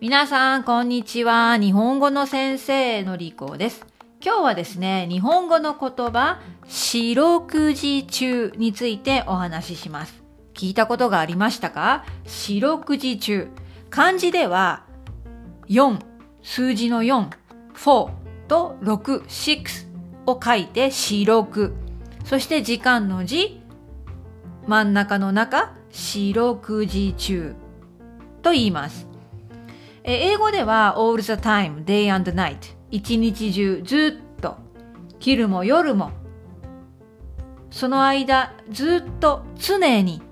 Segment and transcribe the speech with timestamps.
[0.00, 1.56] 皆さん、こんにちは。
[1.56, 3.84] 日本語の先生のりこです。
[4.24, 10.22] 今日はですね、日本語の言葉、四六時中についてお話しします。
[10.54, 12.04] 聞いたことがありましたか？
[12.26, 13.48] 四六時中。
[13.90, 14.84] 漢字では、
[15.66, 15.98] 4、
[16.44, 17.30] 数字の4、
[17.74, 18.10] 4
[18.46, 19.86] と6、6
[20.26, 21.74] を書いて四六。
[22.24, 23.60] そして時間の字、
[24.68, 27.56] 真ん中の中、四六時中
[28.42, 29.07] と言います。
[30.10, 32.56] え英語では all the time, day and night
[32.90, 34.56] 一日中ずっと
[35.18, 36.12] 昼も夜も
[37.70, 40.22] その間ずっと常に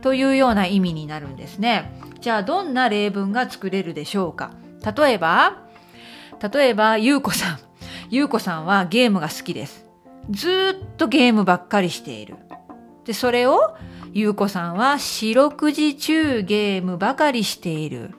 [0.00, 2.00] というような意味になるんですね。
[2.20, 4.52] じゃあどんな例文が作れるでしょうか？
[4.96, 5.56] 例えば
[6.52, 7.58] 例えばゆうこさん。
[8.10, 9.86] ゆうこさんはゲームが好きです。
[10.30, 12.36] ずっとゲームばっかりしている。
[13.04, 13.76] で、それを
[14.12, 18.14] ゆうこさんは四六時中ゲームばかりしている。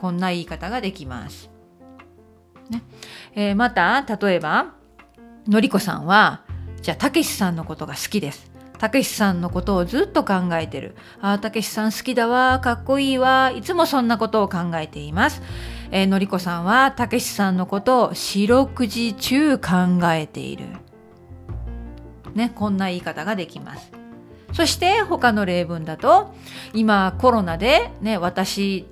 [0.00, 1.50] こんな言い方ができます。
[2.70, 2.82] ね
[3.34, 4.72] えー、また、例えば、
[5.46, 6.40] のりこさんは、
[6.80, 8.50] じゃあ、たけしさんのことが好きです。
[8.78, 10.96] たけしさんのことをずっと考えてる。
[11.20, 15.42] ああ、たけしさん好きだわ、かっこいいわ、いつもそんなことを考えています。
[15.90, 19.68] えー、のりこさんは、たけしさんのことを四六時中考
[20.04, 20.64] えている。
[22.34, 23.92] ね、こんな言い方ができます。
[24.54, 26.34] そして他の例文だと、
[26.72, 28.86] 今コロナでね、私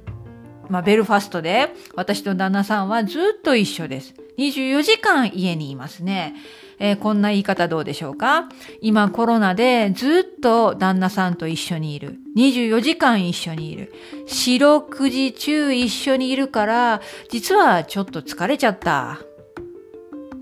[0.69, 4.14] まあ、ベルファストで私と旦那さんはずっと一緒です。
[4.38, 6.34] 24時間家にいますね。
[6.80, 8.48] えー、こんな言い方どうでしょうか？
[8.80, 12.16] 今コロナでずっと旦那さんと一緒にいる。
[12.36, 13.92] 24時間一緒にいる。
[14.27, 19.19] 四六時中一緒にいるから、実はちょっと疲れちゃった。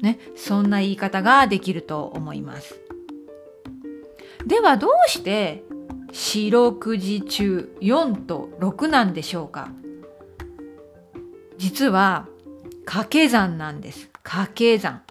[0.02, 2.78] ね、そんな言い方ができると思います。
[4.46, 5.64] ではどうして
[6.12, 9.70] 四六時中4と6なんでしょうか？
[11.58, 12.26] 実は
[12.84, 14.08] 掛け算なんです。
[14.22, 15.02] 掛け算。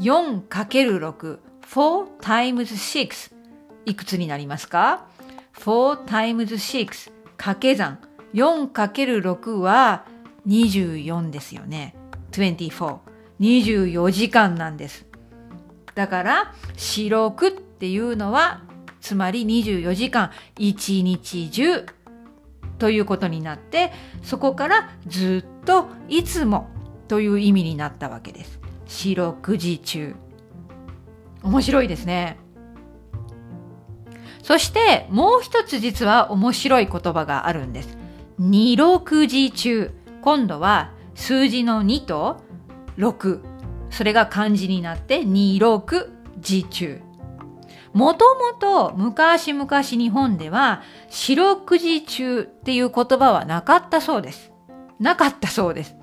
[0.00, 1.38] 4×6。
[1.62, 3.32] 4 times 6。
[3.86, 5.06] いくつになりますか
[5.56, 7.12] ?4 times 6。
[7.36, 7.98] 掛け算。
[8.34, 10.06] 4×6 は
[10.46, 11.94] 24ですよね。
[12.32, 12.98] 24。
[13.40, 15.06] 24時間なんです。
[15.94, 18.62] だから、四六っていうのは、
[19.00, 21.86] つまり24時間、1日中
[22.78, 23.92] ということになって
[24.22, 26.68] そこからずっといつも
[27.08, 28.60] という意味になったわけです。
[28.86, 30.14] 四六時中。
[31.42, 32.38] 面白いですね。
[34.42, 37.96] そしてもう一つ実は面白い言葉があるんです。
[38.38, 39.90] 二六時中。
[40.22, 42.42] 今度は数字の2と
[42.98, 43.40] 6。
[43.90, 47.03] それが漢字になって二六時中。
[47.94, 54.52] もともと昔々日本では四六時中っていう言葉はなかったそうです。
[54.98, 55.94] なかったそうです。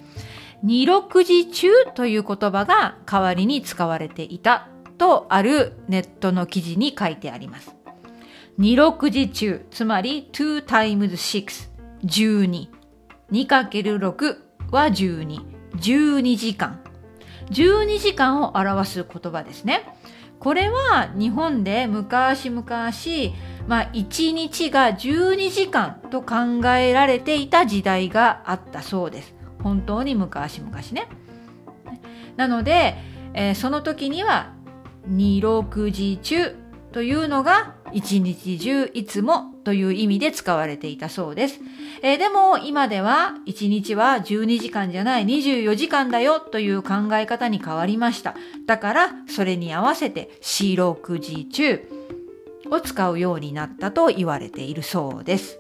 [0.64, 7.76] 二六時中という言葉が代わりに使われていたとあるネットの記事に書いてあります。
[8.58, 11.70] 二六時中、つまり2 times 6、
[12.06, 12.70] 12。
[13.32, 14.38] 2×6
[14.72, 15.40] は12。
[15.76, 16.80] 12時間。
[17.50, 20.01] 12時間を表す言葉ですね。
[20.42, 22.66] これは日本で昔々、
[23.68, 29.36] まあ、1日が12時間と考えられていた時代があったそうです。
[29.62, 31.08] 本当に昔々ね。
[32.38, 32.96] なので、
[33.36, 34.54] えー、その時には
[35.12, 36.56] 26時中
[36.92, 41.60] というのが一日中いつもという意味で使われていたそうです。
[42.02, 48.36] えー、でも今では1日は12時間じゃない24時間だよという考え方に変わりました。
[48.66, 51.88] だからそれに合わせて四六時中
[52.70, 55.60] を使うようになったと言われているそうです。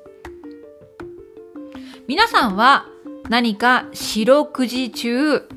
[2.07, 2.85] 皆さんは
[3.29, 5.47] 何か四六時中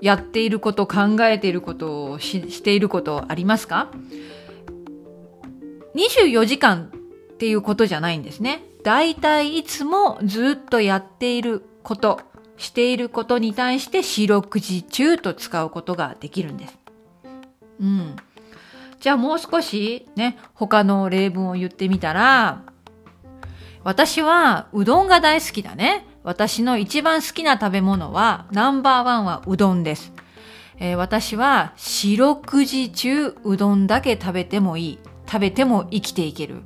[0.00, 3.90] やっていること、考えていることをししていることありますか？
[5.94, 6.90] ?24 時間
[7.34, 8.62] っていうことじゃないんですね。
[8.82, 12.20] だいたいいつもずっとやっていること、
[12.56, 16.78] していることに対して四六時中と使うことができるんです。
[17.80, 18.16] うん。
[19.00, 22.62] じゃあもう少しね、他の例文を言ってみたら、
[23.82, 26.06] 私はうどんが大好きだね。
[26.22, 30.12] 私の一番好きな食べ物はナンバーワンはうどんです。
[30.78, 34.98] えー、私は四六時中うどんだけ食べてもいい。
[35.34, 36.62] 食べても生きていける。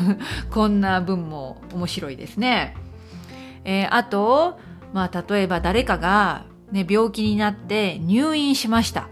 [0.50, 2.74] こんな文も面白いですね。
[3.62, 4.58] えー、あと、
[4.94, 9.08] まあ、例えば誰かが、ね、病気になって入院しました。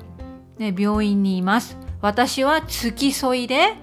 [0.57, 1.77] ね、病院にいます。
[2.01, 3.75] 私は付き添いで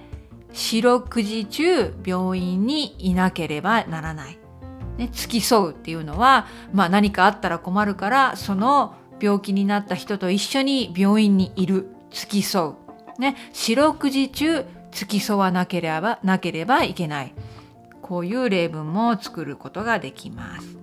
[0.52, 4.38] 四六時中病院にいなければならない。
[4.98, 12.74] ね、付き添うっていうのは、まあ何かあったら困るから、その病気になった人と一緒に病院にいる、付き添う。
[13.20, 17.34] ね、四六時中付き添わなければ、なければいけない。
[18.02, 20.76] こういう例文も作ることができます。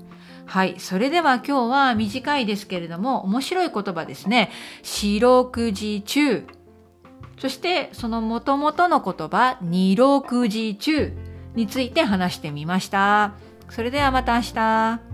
[0.46, 0.80] はい。
[0.80, 4.50] それでは今日は短いですけれども、面白い言葉ですね。
[4.82, 6.48] 四六時中。
[7.38, 11.14] そしてその元々の言葉、二六時中
[11.56, 13.34] について話してみました。
[13.70, 15.09] それではまた明日。